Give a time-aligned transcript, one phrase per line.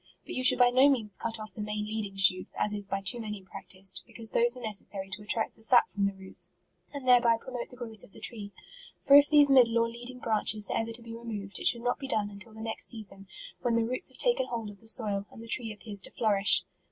[0.25, 3.01] But you should by no means cut off the main leading shoots, as is by
[3.01, 6.49] too many practised, be cause those are necessary to attract the sap from the roots,
[6.91, 8.51] and thereby promote the growth of the tree;
[8.99, 11.99] for if these middle or leading branches are ever to be removed, it should not
[11.99, 13.27] be done until the next season,
[13.61, 16.63] when the roots have taken hold of the soil, and the tree appears to flourish.